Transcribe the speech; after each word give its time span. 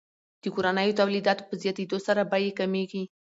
د 0.41 0.43
کورنیو 0.53 0.97
تولیداتو 0.99 1.47
په 1.49 1.55
زیاتیدو 1.61 1.97
سره 2.07 2.21
بیې 2.31 2.51
کمیږي. 2.59 3.03